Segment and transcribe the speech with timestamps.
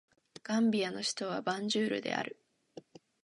[0.41, 2.39] ガンビアの首都はバンジュールである